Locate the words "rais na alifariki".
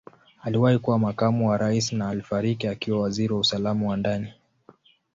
1.57-2.67